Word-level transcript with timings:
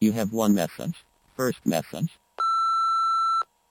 You 0.00 0.12
have 0.12 0.32
one 0.32 0.54
message. 0.54 1.04
First 1.36 1.66
message. 1.66 2.18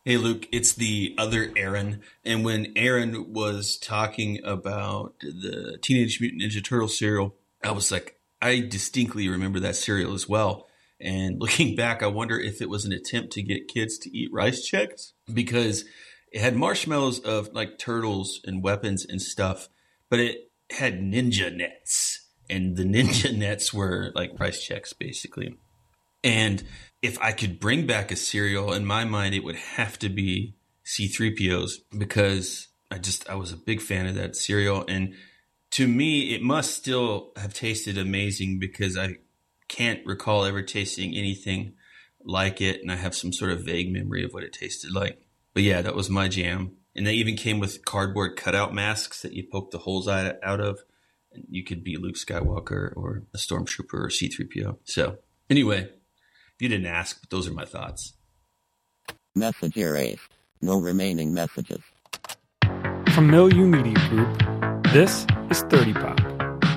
Hey 0.04 0.18
Luke, 0.18 0.48
it's 0.52 0.74
the 0.74 1.16
other 1.18 1.52
Aaron. 1.56 2.02
And 2.26 2.44
when 2.44 2.74
Aaron 2.76 3.34
was 3.34 3.78
talking 3.78 4.40
about 4.44 5.20
the 5.22 5.78
Teenage 5.82 6.20
Mutant 6.20 6.42
Ninja 6.42 6.64
Turtle 6.64 6.90
cereal, 6.90 7.36
I 7.64 7.72
was 7.72 7.92
like, 7.92 8.18
I 8.42 8.60
distinctly 8.60 9.30
remember 9.30 9.60
that 9.62 9.78
cereal 9.78 10.14
as 10.14 10.28
well. 10.28 10.68
And 11.00 11.40
looking 11.42 11.76
back, 11.76 12.04
I 12.04 12.08
wonder 12.08 12.38
if 12.40 12.62
it 12.62 12.70
was 12.70 12.84
an 12.84 12.92
attempt 12.92 13.32
to 13.34 13.42
get 13.42 13.70
kids 13.70 13.98
to 14.00 14.18
eat 14.18 14.30
Rice 14.34 14.70
Chex 14.70 15.14
because 15.34 15.86
it 16.32 16.42
had 16.42 16.56
marshmallows 16.58 17.20
of 17.20 17.54
like 17.54 17.78
turtles 17.78 18.42
and 18.46 18.62
weapons 18.62 19.06
and 19.08 19.22
stuff, 19.22 19.70
but 20.10 20.20
it 20.20 20.52
had 20.72 21.00
ninja 21.00 21.56
nets. 21.56 22.28
And 22.50 22.76
the 22.76 22.84
ninja 22.84 23.34
nets 23.38 23.74
were 23.74 24.12
like 24.14 24.38
Rice 24.38 24.68
Chex 24.68 24.94
basically. 24.98 25.58
And 26.28 26.62
if 27.02 27.18
I 27.22 27.32
could 27.32 27.58
bring 27.58 27.88
back 27.88 28.12
a 28.12 28.18
cereal, 28.18 28.74
in 28.74 28.86
my 28.86 29.06
mind, 29.06 29.34
it 29.34 29.46
would 29.46 29.56
have 29.56 29.98
to 30.00 30.10
be 30.10 30.56
C3PO's 30.86 31.80
because 31.98 32.68
I 32.92 32.98
just, 32.98 33.30
I 33.30 33.36
was 33.36 33.54
a 33.54 33.58
big 33.58 33.82
fan 33.82 34.08
of 34.08 34.16
that 34.16 34.36
cereal. 34.36 34.84
And 34.90 35.14
to 35.72 35.88
me, 35.88 36.36
it 36.36 36.42
must 36.42 36.76
still 36.76 37.32
have 37.38 37.54
tasted 37.54 37.98
amazing 37.98 38.60
because 38.60 38.98
I 38.98 39.16
can't 39.70 40.06
recall 40.06 40.44
ever 40.44 40.62
tasting 40.62 41.16
anything 41.16 41.76
like 42.26 42.60
it. 42.60 42.82
And 42.82 42.92
I 42.92 42.98
have 42.98 43.16
some 43.16 43.32
sort 43.32 43.52
of 43.52 43.64
vague 43.64 43.94
memory 43.94 44.26
of 44.26 44.34
what 44.34 44.44
it 44.44 44.52
tasted 44.52 44.92
like. 44.92 45.22
But 45.54 45.64
yeah, 45.64 45.82
that 45.82 45.96
was 45.96 46.10
my 46.10 46.28
jam. 46.28 46.74
And 46.94 47.08
they 47.08 47.14
even 47.14 47.38
came 47.38 47.60
with 47.60 47.86
cardboard 47.86 48.36
cutout 48.36 48.74
masks 48.74 49.22
that 49.22 49.32
you 49.32 49.48
poke 49.50 49.72
the 49.72 49.78
holes 49.78 50.10
out 50.10 50.36
of. 50.44 50.80
And 51.32 51.46
you 51.48 51.64
could 51.64 51.86
be 51.86 51.96
Luke 51.96 52.16
Skywalker 52.16 52.92
or 52.98 53.24
a 53.34 53.38
stormtrooper 53.38 53.94
or 53.94 54.10
C3PO. 54.10 54.80
So 54.84 55.20
anyway, 55.50 55.90
you 56.60 56.70
didn't 56.70 56.88
ask, 56.88 57.20
but 57.22 57.30
those 57.30 57.48
are 57.48 57.54
my 57.54 57.66
thoughts. 57.66 58.14
Message 59.36 59.78
erased. 59.78 60.22
No 60.62 60.80
remaining 60.80 61.34
messages. 61.34 61.82
From 63.14 63.30
Milieu 63.30 63.68
Media 63.68 63.94
Group, 64.10 64.38
this 64.94 65.26
is 65.50 65.62
30 65.64 65.94
Pop, 65.94 66.20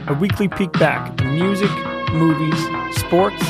a 0.09 0.15
weekly 0.21 0.49
peek 0.49 0.73
back 0.73 1.11
at 1.11 1.17
the 1.17 1.25
music, 1.25 1.71
movies, 2.13 2.59
sports, 2.99 3.43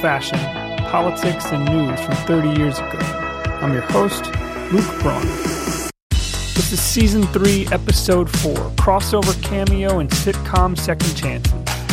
fashion, 0.00 0.38
politics, 0.86 1.46
and 1.46 1.64
news 1.66 2.00
from 2.00 2.14
30 2.26 2.60
years 2.60 2.78
ago. 2.78 2.98
I'm 3.60 3.72
your 3.72 3.82
host, 3.82 4.24
Luke 4.72 5.02
Braun. 5.02 5.26
This 6.54 6.72
is 6.72 6.80
Season 6.80 7.24
3, 7.24 7.66
Episode 7.72 8.30
4 8.30 8.54
Crossover 8.76 9.42
Cameo 9.42 9.98
and 9.98 10.08
Sitcom 10.10 10.78
Second 10.78 11.14
Chances. 11.14 11.83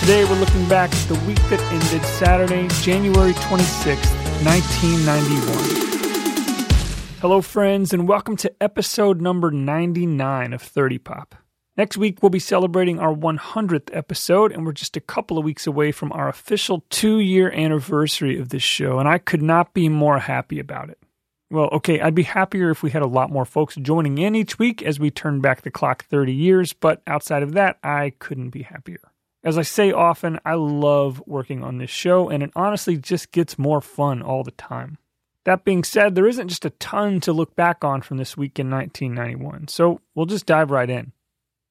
Today 0.00 0.24
we're 0.24 0.40
looking 0.40 0.66
back 0.66 0.90
at 0.94 1.08
the 1.08 1.14
week 1.26 1.36
that 1.50 1.60
ended 1.70 2.02
Saturday, 2.06 2.68
January 2.80 3.34
26th, 3.34 4.10
1991. 4.46 7.18
Hello, 7.20 7.42
friends, 7.42 7.92
and 7.92 8.08
welcome 8.08 8.34
to 8.38 8.50
episode 8.62 9.20
number 9.20 9.50
99 9.50 10.54
of 10.54 10.62
30 10.62 10.96
Pop. 10.96 11.34
Next 11.76 11.98
week, 11.98 12.22
we'll 12.22 12.30
be 12.30 12.38
celebrating 12.38 12.98
our 12.98 13.14
100th 13.14 13.94
episode, 13.94 14.52
and 14.52 14.64
we're 14.64 14.72
just 14.72 14.96
a 14.96 15.02
couple 15.02 15.36
of 15.36 15.44
weeks 15.44 15.66
away 15.66 15.92
from 15.92 16.12
our 16.12 16.30
official 16.30 16.82
two 16.88 17.18
year 17.18 17.52
anniversary 17.52 18.38
of 18.38 18.48
this 18.48 18.62
show, 18.62 19.00
and 19.00 19.06
I 19.06 19.18
could 19.18 19.42
not 19.42 19.74
be 19.74 19.90
more 19.90 20.20
happy 20.20 20.58
about 20.58 20.88
it. 20.88 20.96
Well, 21.50 21.68
okay, 21.72 22.00
I'd 22.00 22.14
be 22.14 22.22
happier 22.22 22.70
if 22.70 22.82
we 22.82 22.88
had 22.88 23.02
a 23.02 23.06
lot 23.06 23.30
more 23.30 23.44
folks 23.44 23.74
joining 23.74 24.16
in 24.16 24.34
each 24.34 24.58
week 24.58 24.82
as 24.82 24.98
we 24.98 25.10
turn 25.10 25.42
back 25.42 25.60
the 25.60 25.70
clock 25.70 26.06
30 26.06 26.32
years, 26.32 26.72
but 26.72 27.02
outside 27.06 27.42
of 27.42 27.52
that, 27.52 27.76
I 27.84 28.14
couldn't 28.18 28.48
be 28.48 28.62
happier. 28.62 29.09
As 29.42 29.56
I 29.56 29.62
say 29.62 29.90
often, 29.90 30.38
I 30.44 30.54
love 30.54 31.22
working 31.26 31.64
on 31.64 31.78
this 31.78 31.90
show, 31.90 32.28
and 32.28 32.42
it 32.42 32.50
honestly 32.54 32.98
just 32.98 33.32
gets 33.32 33.58
more 33.58 33.80
fun 33.80 34.20
all 34.20 34.44
the 34.44 34.50
time. 34.50 34.98
That 35.44 35.64
being 35.64 35.82
said, 35.82 36.14
there 36.14 36.28
isn't 36.28 36.48
just 36.48 36.66
a 36.66 36.70
ton 36.70 37.20
to 37.20 37.32
look 37.32 37.56
back 37.56 37.82
on 37.82 38.02
from 38.02 38.18
this 38.18 38.36
week 38.36 38.58
in 38.58 38.70
1991, 38.70 39.68
so 39.68 40.02
we'll 40.14 40.26
just 40.26 40.44
dive 40.44 40.70
right 40.70 40.90
in. 40.90 41.12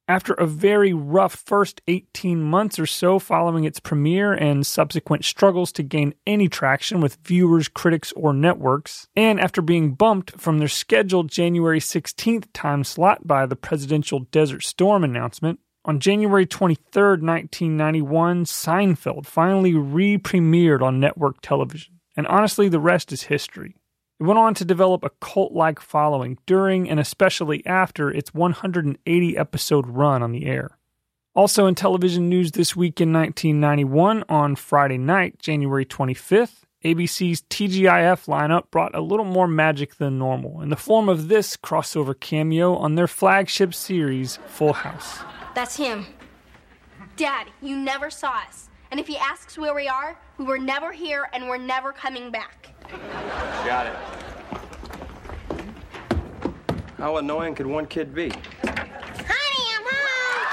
After 0.07 0.33
a 0.33 0.47
very 0.47 0.91
rough 0.91 1.35
first 1.35 1.83
18 1.87 2.41
months 2.41 2.79
or 2.79 2.87
so 2.87 3.19
following 3.19 3.63
its 3.63 3.79
premiere 3.79 4.33
and 4.33 4.65
subsequent 4.65 5.23
struggles 5.23 5.71
to 5.73 5.83
gain 5.83 6.15
any 6.25 6.49
traction 6.49 6.99
with 6.99 7.19
viewers, 7.23 7.67
critics, 7.67 8.11
or 8.13 8.33
networks, 8.33 9.07
and 9.15 9.39
after 9.39 9.61
being 9.61 9.93
bumped 9.93 10.31
from 10.41 10.57
their 10.57 10.67
scheduled 10.67 11.29
January 11.29 11.79
16th 11.79 12.47
time 12.53 12.83
slot 12.83 13.27
by 13.27 13.45
the 13.45 13.55
presidential 13.55 14.21
Desert 14.21 14.63
Storm 14.63 15.03
announcement, 15.03 15.59
on 15.85 15.99
January 15.99 16.45
23, 16.45 17.01
1991, 17.01 18.45
Seinfeld 18.45 19.25
finally 19.25 19.73
re 19.73 20.17
premiered 20.17 20.81
on 20.81 20.99
network 20.99 21.41
television, 21.41 21.99
and 22.15 22.27
honestly, 22.27 22.69
the 22.69 22.79
rest 22.79 23.11
is 23.11 23.23
history. 23.23 23.75
It 24.19 24.23
went 24.23 24.39
on 24.39 24.53
to 24.55 24.65
develop 24.65 25.05
a 25.05 25.11
cult 25.21 25.53
like 25.53 25.79
following 25.79 26.37
during 26.45 26.89
and 26.89 26.99
especially 26.99 27.65
after 27.65 28.11
its 28.11 28.33
180 28.33 29.37
episode 29.37 29.87
run 29.87 30.21
on 30.21 30.33
the 30.33 30.45
air. 30.45 30.77
Also 31.33 31.67
in 31.67 31.75
television 31.75 32.27
news 32.27 32.51
this 32.51 32.75
week 32.75 32.99
in 32.99 33.13
1991, 33.13 34.25
on 34.27 34.57
Friday 34.57 34.97
night, 34.97 35.39
January 35.39 35.85
25th, 35.85 36.63
ABC's 36.83 37.43
TGIF 37.43 38.27
lineup 38.27 38.69
brought 38.71 38.93
a 38.93 39.01
little 39.01 39.25
more 39.25 39.47
magic 39.47 39.95
than 39.95 40.17
normal 40.17 40.61
in 40.61 40.69
the 40.69 40.75
form 40.75 41.07
of 41.07 41.29
this 41.29 41.55
crossover 41.55 42.19
cameo 42.19 42.75
on 42.75 42.95
their 42.95 43.07
flagship 43.07 43.73
series, 43.73 44.37
Full 44.47 44.73
House. 44.73 45.19
That's 45.59 45.75
him. 45.75 46.05
Dad, 47.17 47.47
you 47.61 47.75
never 47.75 48.09
saw 48.09 48.37
us. 48.47 48.69
And 48.91 48.99
if 48.99 49.07
he 49.07 49.17
asks 49.17 49.57
where 49.57 49.75
we 49.75 49.89
are, 49.89 50.17
we 50.37 50.45
were 50.45 50.57
never 50.57 50.93
here 50.93 51.27
and 51.33 51.49
we're 51.49 51.57
never 51.57 51.91
coming 51.91 52.31
back. 52.31 52.69
Got 53.65 53.87
it. 53.87 53.95
How 56.97 57.17
annoying 57.17 57.55
could 57.55 57.67
one 57.67 57.87
kid 57.87 58.15
be? 58.15 58.29
Honey, 58.29 59.65
I'm 59.75 59.83
home! 59.83 60.45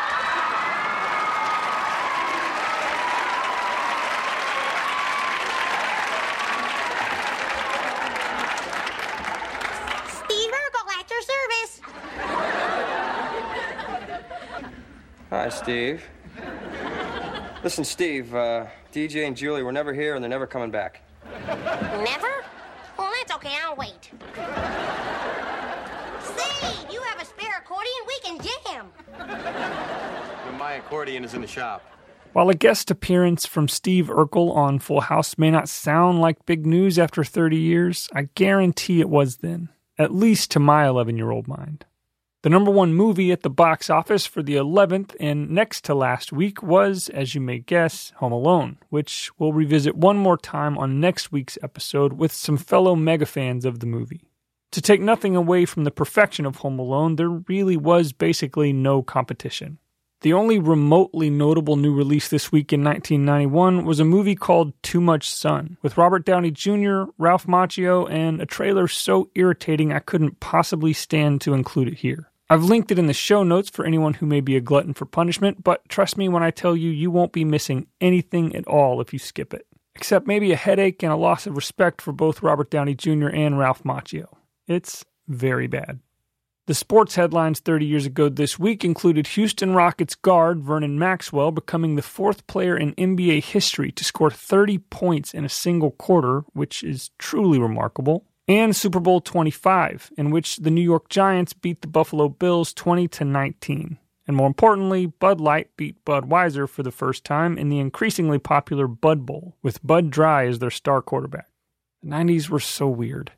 Steve 10.09 10.51
Urkel 10.51 10.91
at 10.99 11.09
your 11.09 11.23
service. 11.23 11.81
Hi, 15.31 15.49
Steve. 15.67 16.07
Listen, 17.65 17.83
Steve, 17.83 18.33
uh, 18.33 18.67
DJ 18.93 19.27
and 19.27 19.37
Julie 19.37 19.65
were 19.65 19.73
never 19.73 19.93
here 19.93 20.15
and 20.15 20.23
they're 20.23 20.31
never 20.31 20.47
coming 20.47 20.71
back. 20.71 21.03
Never? 21.25 22.45
Well, 22.97 23.11
that's 23.19 23.33
okay. 23.35 23.53
I'll 23.65 23.75
wait. 23.75 24.13
Steve, 26.23 26.87
you 26.89 27.03
have 27.03 27.21
a 27.21 27.25
spare 27.25 27.59
accordion? 27.59 27.95
We 28.07 28.21
can 28.23 28.39
jam. 28.39 28.93
But 29.19 30.57
my 30.57 30.75
accordion 30.75 31.25
is 31.25 31.35
in 31.35 31.41
the 31.41 31.49
shop. 31.49 31.83
While 32.33 32.49
a 32.49 32.55
guest 32.55 32.93
appearance 32.93 33.45
from 33.45 33.67
Steve 33.67 34.07
Urkel 34.07 34.55
on 34.55 34.79
Full 34.79 35.01
House 35.01 35.37
may 35.37 35.51
not 35.51 35.69
sound 35.69 36.21
like 36.21 36.47
big 36.47 36.65
news 36.65 36.97
after 36.97 37.25
30 37.25 37.57
years, 37.57 38.09
I 38.15 38.29
guarantee 38.37 39.01
it 39.01 39.09
was 39.09 39.39
then, 39.39 39.71
at 39.99 40.15
least 40.15 40.53
to 40.53 40.61
my 40.61 40.87
11 40.87 41.17
year 41.17 41.33
old 41.33 41.49
mind. 41.49 41.87
The 42.47 42.51
number 42.51 42.71
one 42.71 42.95
movie 42.95 43.33
at 43.33 43.43
the 43.43 43.51
box 43.51 43.91
office 43.91 44.25
for 44.25 44.41
the 44.41 44.55
11th 44.55 45.17
and 45.19 45.51
next 45.51 45.83
to 45.87 45.97
last 45.97 46.31
week 46.31 46.63
was, 46.63 47.09
as 47.09 47.35
you 47.35 47.41
may 47.41 47.59
guess, 47.59 48.13
Home 48.19 48.31
Alone, 48.31 48.79
which 48.89 49.33
we'll 49.37 49.53
revisit 49.53 49.97
one 49.97 50.17
more 50.17 50.37
time 50.37 50.79
on 50.79 51.01
next 51.01 51.33
week's 51.33 51.59
episode 51.61 52.13
with 52.13 52.31
some 52.31 52.57
fellow 52.57 52.95
mega 52.95 53.27
fans 53.27 53.65
of 53.65 53.81
the 53.81 53.87
movie. 53.87 54.29
To 54.71 54.81
take 54.81 55.01
nothing 55.01 55.35
away 55.35 55.65
from 55.65 55.83
the 55.83 55.91
perfection 55.91 56.47
of 56.47 56.59
Home 56.59 56.79
Alone, 56.79 57.17
there 57.17 57.31
really 57.31 57.77
was 57.77 58.13
basically 58.13 58.73
no 58.73 59.03
competition. 59.03 59.79
The 60.21 60.33
only 60.33 60.61
remotely 60.61 61.31
notable 61.31 61.75
new 61.75 61.93
release 61.93 62.29
this 62.29 62.53
week 62.53 62.73
in 62.73 62.85
1991 62.85 63.85
was 63.85 63.99
a 63.99 64.05
movie 64.05 64.37
called 64.37 64.81
Too 64.85 65.01
Much 65.01 65.29
Sun, 65.29 65.79
with 65.83 65.97
Robert 65.97 66.25
Downey 66.25 66.53
Jr., 66.53 67.07
Ralph 67.19 67.49
Macchio, 67.49 68.09
and 68.09 68.41
a 68.41 68.47
trailer 68.47 68.87
so 68.87 69.31
irritating 69.35 69.93
I 69.93 69.99
couldn't 69.99 70.39
possibly 70.39 70.93
stand 70.93 71.41
to 71.41 71.53
include 71.53 71.89
it 71.89 71.99
here. 71.99 72.31
I've 72.49 72.63
linked 72.63 72.93
it 72.93 72.99
in 72.99 73.07
the 73.07 73.13
show 73.13 73.43
notes 73.43 73.71
for 73.71 73.85
anyone 73.85 74.15
who 74.15 74.27
may 74.27 74.41
be 74.41 74.57
a 74.57 74.61
glutton 74.61 74.95
for 74.95 75.05
punishment, 75.05 75.65
but 75.65 75.89
trust 75.89 76.17
me 76.17 76.29
when 76.29 76.45
I 76.45 76.53
tell 76.53 76.77
you, 76.77 76.91
you 76.91 77.11
won't 77.11 77.33
be 77.33 77.45
missing 77.45 77.89
anything 78.01 78.55
at 78.55 78.67
all 78.69 79.01
if 79.01 79.13
you 79.13 79.19
skip 79.19 79.53
it. 79.53 79.67
Except 79.97 80.29
maybe 80.29 80.53
a 80.53 80.57
headache 80.57 81.03
and 81.03 81.13
a 81.13 81.17
loss 81.17 81.47
of 81.47 81.57
respect 81.57 82.01
for 82.01 82.13
both 82.13 82.43
Robert 82.43 82.71
Downey 82.71 82.95
Jr. 82.95 83.29
and 83.29 83.59
Ralph 83.59 83.83
Macchio. 83.83 84.27
It's 84.69 85.05
very 85.27 85.67
bad. 85.67 86.01
The 86.67 86.75
sports 86.75 87.15
headlines 87.15 87.61
30 87.61 87.87
years 87.87 88.07
ago 88.07 88.29
this 88.29 88.59
week 88.59 88.85
included 88.85 89.29
Houston 89.29 89.73
Rockets 89.73 90.15
guard 90.15 90.61
Vernon 90.61 90.99
Maxwell 90.99 91.53
becoming 91.53 91.95
the 91.95 92.03
fourth 92.03 92.47
player 92.47 92.77
in 92.77 92.95
NBA 92.95 93.45
history 93.45 93.91
to 93.93 94.05
score 94.05 94.31
30 94.31 94.79
points 94.79 95.33
in 95.33 95.45
a 95.45 95.49
single 95.49 95.93
quarter, 95.93 96.45
which 96.53 96.83
is 96.83 97.11
truly 97.19 97.59
remarkable, 97.59 98.25
and 98.49 98.75
Super 98.75 99.01
Bowl 99.01 99.21
25, 99.21 100.13
in 100.17 100.31
which 100.31 100.59
the 100.59 100.71
New 100.71 100.83
York 100.83 101.09
Giants 101.09 101.53
beat 101.53 101.81
the 101.81 101.89
Buffalo 101.89 102.29
Bills 102.29 102.73
20 102.73 103.09
to 103.09 103.25
19. 103.25 103.99
And 104.27 104.37
more 104.37 104.47
importantly, 104.47 105.07
Bud 105.07 105.41
Light 105.41 105.71
beat 105.77 106.05
Budweiser 106.05 106.69
for 106.69 106.83
the 106.83 106.91
first 106.91 107.25
time 107.25 107.57
in 107.59 107.69
the 107.69 107.79
increasingly 107.79 108.39
popular 108.39 108.89
Bud 108.89 109.25
Bowl, 109.25 109.57
with 109.63 109.85
Bud 109.87 110.11
Dry 110.11 110.47
as 110.47 110.59
their 110.59 110.71
star 110.71 111.01
quarterback. 111.01 111.49
The 112.03 112.09
90s 112.09 112.49
were 112.49 112.61
so 112.61 112.89
weird. 112.89 113.33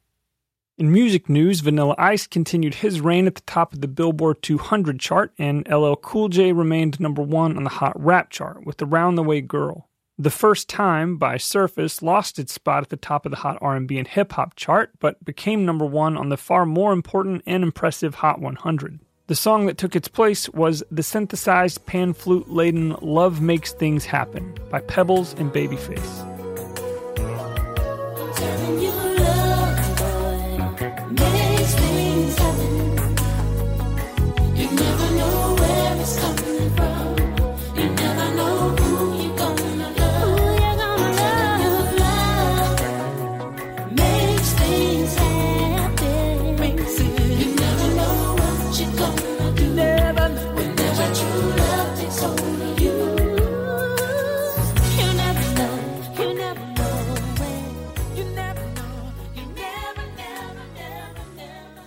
In 0.78 0.92
music 0.92 1.28
news, 1.28 1.60
Vanilla 1.60 1.96
Ice 1.98 2.26
continued 2.26 2.76
his 2.76 3.00
reign 3.00 3.26
at 3.26 3.34
the 3.34 3.40
top 3.42 3.72
of 3.72 3.80
the 3.80 3.88
Billboard 3.88 4.42
200 4.42 5.00
chart, 5.00 5.32
and 5.36 5.66
LL 5.68 5.94
Cool 5.94 6.28
J 6.28 6.52
remained 6.52 7.00
number 7.00 7.20
one 7.20 7.56
on 7.56 7.64
the 7.64 7.70
Hot 7.70 8.00
Rap 8.00 8.30
chart 8.30 8.64
with 8.64 8.80
"Around 8.80 9.16
the 9.16 9.24
Way 9.24 9.40
Girl." 9.40 9.87
The 10.20 10.30
first 10.30 10.68
time 10.68 11.16
by 11.16 11.36
Surface 11.36 12.02
lost 12.02 12.40
its 12.40 12.52
spot 12.52 12.82
at 12.82 12.88
the 12.88 12.96
top 12.96 13.24
of 13.24 13.30
the 13.30 13.36
Hot 13.36 13.56
R&B 13.60 13.98
and 13.98 14.08
Hip 14.08 14.32
Hop 14.32 14.56
chart, 14.56 14.90
but 14.98 15.24
became 15.24 15.64
number 15.64 15.86
one 15.86 16.16
on 16.16 16.28
the 16.28 16.36
far 16.36 16.66
more 16.66 16.92
important 16.92 17.44
and 17.46 17.62
impressive 17.62 18.16
Hot 18.16 18.40
100. 18.40 18.98
The 19.28 19.36
song 19.36 19.66
that 19.66 19.78
took 19.78 19.94
its 19.94 20.08
place 20.08 20.48
was 20.48 20.82
the 20.90 21.04
synthesized 21.04 21.86
pan 21.86 22.14
flute 22.14 22.50
laden 22.50 22.96
Love 23.00 23.40
Makes 23.40 23.74
Things 23.74 24.06
Happen 24.06 24.58
by 24.70 24.80
Pebbles 24.80 25.34
and 25.34 25.52
Babyface. 25.52 26.24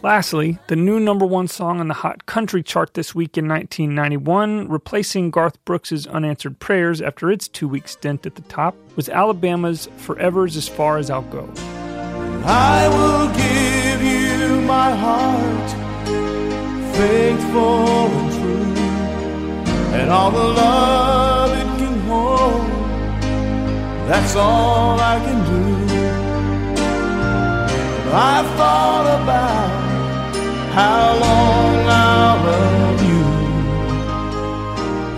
Lastly, 0.04 0.58
the 0.66 0.76
new 0.76 1.00
number 1.00 1.28
one 1.28 1.48
song 1.48 1.80
on 1.80 1.88
the 1.88 1.94
Hot 1.94 2.26
Country 2.26 2.64
chart 2.64 2.96
this 2.96 3.14
week 3.14 3.38
in 3.38 3.48
1991, 3.48 4.68
replacing 4.68 5.30
Garth 5.30 5.64
Brooks' 5.64 6.08
Unanswered 6.08 6.60
Prayers 6.60 7.04
after 7.04 7.30
its 7.30 7.48
two 7.48 7.68
week 7.68 7.88
stint 7.88 8.26
at 8.26 8.34
the 8.34 8.42
top, 8.44 8.76
was 8.96 9.10
Alabama's 9.10 9.88
Forever's 9.98 10.58
As 10.58 10.68
Far 10.68 10.98
As 10.98 11.12
I'll 11.12 11.22
Go. 11.22 11.48
I 12.44 12.88
will 12.88 13.28
give 13.36 14.02
you 14.02 14.62
my 14.62 14.92
heart, 14.96 15.70
faithful 16.96 18.08
and 18.08 18.32
true, 18.42 18.84
and 19.94 20.10
all 20.10 20.32
the 20.32 20.40
love 20.40 21.52
it 21.52 21.78
can 21.78 22.00
hold. 22.08 22.68
That's 24.10 24.36
all 24.36 25.00
I 25.00 25.20
can 25.20 25.46
do. 25.46 25.62
I've 28.14 28.48
thought 28.58 29.22
about 29.22 29.61
how 30.72 31.20
long 31.20 31.76
I'll 31.88 32.40
love 32.46 33.02
you. 33.12 33.24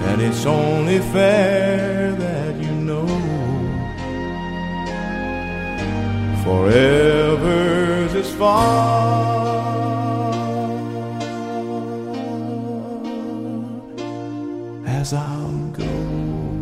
And 0.10 0.22
it's 0.22 0.46
only 0.46 1.00
fair 1.00 2.12
that 2.14 2.56
you 2.56 2.72
know 2.72 3.08
forever's 6.44 8.14
as 8.16 8.34
far 8.34 9.54
as 14.88 15.14
I'll 15.14 15.68
go. 15.72 16.53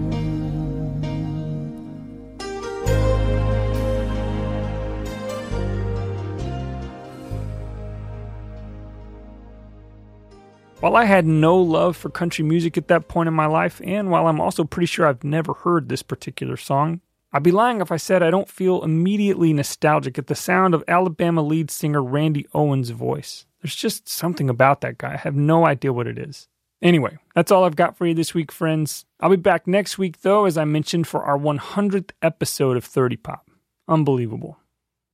While 10.82 10.96
I 10.96 11.06
had 11.06 11.28
no 11.28 11.58
love 11.58 11.96
for 11.96 12.10
country 12.10 12.44
music 12.44 12.76
at 12.76 12.88
that 12.88 13.08
point 13.08 13.28
in 13.28 13.36
my 13.36 13.46
life, 13.46 13.80
and 13.84 14.10
while 14.10 14.26
I'm 14.26 14.42
also 14.42 14.64
pretty 14.64 14.88
sure 14.88 15.06
I've 15.06 15.24
never 15.24 15.54
heard 15.54 15.88
this 15.90 16.02
particular 16.02 16.58
song, 16.58 17.02
I'd 17.32 17.44
be 17.44 17.52
lying 17.52 17.82
if 17.82 17.92
I 17.92 17.98
said 17.98 18.24
I 18.24 18.32
don't 18.32 18.50
feel 18.50 18.84
immediately 18.84 19.54
nostalgic 19.54 20.18
at 20.18 20.26
the 20.26 20.34
sound 20.34 20.74
of 20.74 20.84
Alabama 20.88 21.44
lead 21.44 21.70
singer 21.70 22.02
Randy 22.02 22.48
Owens' 22.56 22.90
voice. 22.90 23.46
There's 23.62 23.76
just 23.76 24.10
something 24.10 24.50
about 24.50 24.82
that 24.82 24.98
guy. 24.98 25.14
I 25.14 25.18
have 25.18 25.36
no 25.36 25.68
idea 25.68 25.94
what 25.94 26.08
it 26.08 26.18
is. 26.18 26.48
Anyway, 26.82 27.20
that's 27.36 27.52
all 27.52 27.64
I've 27.64 27.76
got 27.76 27.96
for 27.96 28.08
you 28.08 28.16
this 28.16 28.34
week, 28.34 28.52
friends. 28.52 29.06
I'll 29.20 29.30
be 29.30 29.36
back 29.36 29.68
next 29.68 30.00
week, 30.00 30.22
though, 30.22 30.46
as 30.46 30.58
I 30.58 30.66
mentioned, 30.66 31.06
for 31.06 31.24
our 31.24 31.38
100th 31.38 32.10
episode 32.24 32.76
of 32.76 32.84
30 32.84 33.18
Pop. 33.18 33.52
Unbelievable. 33.88 34.58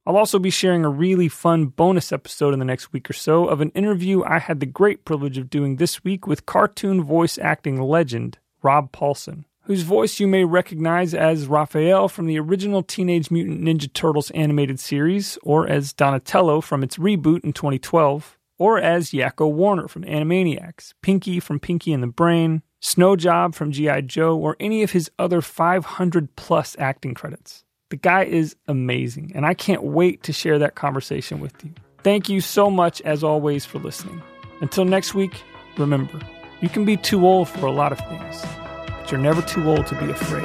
I'll 0.07 0.15
also 0.15 0.39
be 0.39 0.49
sharing 0.49 0.85
a 0.85 0.89
really 0.89 1.27
fun 1.27 1.65
bonus 1.65 2.13
episode 2.13 2.53
in 2.53 2.59
the 2.59 2.65
next 2.65 2.93
week 2.93 3.09
or 3.09 3.13
so 3.13 3.45
of 3.45 3.59
an 3.59 3.71
interview 3.71 4.23
I 4.23 4.39
had 4.39 4.61
the 4.61 4.65
great 4.65 5.03
privilege 5.03 5.37
of 5.37 5.49
doing 5.49 5.75
this 5.75 6.01
week 6.01 6.25
with 6.25 6.45
cartoon 6.45 7.03
voice 7.03 7.37
acting 7.37 7.81
legend 7.81 8.37
Rob 8.63 8.93
Paulsen, 8.93 9.43
whose 9.63 9.81
voice 9.81 10.17
you 10.17 10.25
may 10.25 10.45
recognize 10.45 11.13
as 11.13 11.47
Raphael 11.47 12.07
from 12.07 12.25
the 12.25 12.39
original 12.39 12.83
Teenage 12.83 13.29
Mutant 13.29 13.59
Ninja 13.59 13.91
Turtles 13.91 14.31
animated 14.31 14.79
series, 14.79 15.37
or 15.43 15.67
as 15.67 15.91
Donatello 15.91 16.61
from 16.61 16.83
its 16.83 16.95
reboot 16.95 17.43
in 17.43 17.51
2012, 17.51 18.37
or 18.57 18.79
as 18.79 19.11
Yakko 19.11 19.51
Warner 19.51 19.89
from 19.89 20.05
Animaniacs, 20.05 20.93
Pinky 21.01 21.41
from 21.41 21.59
Pinky 21.59 21.91
and 21.91 22.01
the 22.01 22.07
Brain, 22.07 22.61
Snowjob 22.81 23.55
from 23.55 23.73
G.I. 23.73 23.99
Joe, 24.01 24.37
or 24.37 24.55
any 24.57 24.83
of 24.83 24.91
his 24.91 25.11
other 25.19 25.41
500 25.41 26.37
plus 26.37 26.77
acting 26.79 27.13
credits. 27.13 27.65
The 27.89 27.95
guy 27.95 28.25
is 28.25 28.53
amazing, 28.67 29.31
and 29.33 29.45
I 29.45 29.53
can't 29.53 29.81
wait 29.81 30.23
to 30.23 30.33
share 30.33 30.59
that 30.59 30.75
conversation 30.75 31.39
with 31.39 31.53
you. 31.63 31.71
Thank 32.03 32.27
you 32.27 32.41
so 32.41 32.69
much, 32.69 32.99
as 33.01 33.23
always, 33.23 33.63
for 33.63 33.79
listening. 33.79 34.21
Until 34.59 34.83
next 34.83 35.13
week, 35.13 35.41
remember, 35.77 36.19
you 36.59 36.67
can 36.67 36.83
be 36.83 36.97
too 36.97 37.25
old 37.25 37.47
for 37.47 37.65
a 37.65 37.71
lot 37.71 37.93
of 37.93 37.99
things, 37.99 38.45
but 38.87 39.09
you're 39.09 39.21
never 39.21 39.41
too 39.41 39.69
old 39.69 39.87
to 39.87 39.95
be 39.95 40.11
afraid. 40.11 40.43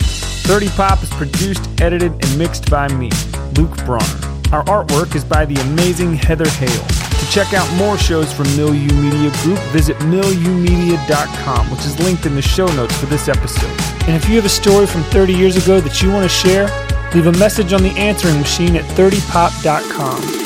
30 0.00 0.68
Pop 0.70 1.02
is 1.02 1.10
produced, 1.10 1.68
edited, 1.78 2.12
and 2.12 2.38
mixed 2.38 2.70
by 2.70 2.88
me, 2.88 3.10
Luke 3.54 3.76
Bronner. 3.84 4.06
Our 4.50 4.64
artwork 4.64 5.14
is 5.14 5.24
by 5.24 5.44
the 5.44 5.60
amazing 5.60 6.14
Heather 6.14 6.48
Hale. 6.48 6.70
To 6.70 7.30
check 7.30 7.52
out 7.52 7.70
more 7.76 7.98
shows 7.98 8.32
from 8.32 8.46
Milieu 8.56 8.94
Media 8.94 9.30
Group, 9.42 9.58
visit 9.72 9.98
milieumedia.com, 9.98 11.70
which 11.70 11.80
is 11.80 12.00
linked 12.00 12.24
in 12.24 12.34
the 12.34 12.42
show 12.42 12.66
notes 12.68 12.96
for 12.96 13.06
this 13.06 13.28
episode. 13.28 13.93
And 14.06 14.14
if 14.14 14.28
you 14.28 14.36
have 14.36 14.44
a 14.44 14.50
story 14.50 14.86
from 14.86 15.02
30 15.04 15.32
years 15.32 15.56
ago 15.56 15.80
that 15.80 16.02
you 16.02 16.12
want 16.12 16.24
to 16.24 16.28
share, 16.28 16.66
leave 17.14 17.26
a 17.26 17.32
message 17.38 17.72
on 17.72 17.82
the 17.82 17.90
answering 17.90 18.38
machine 18.38 18.76
at 18.76 18.84
30pop.com. 18.96 20.43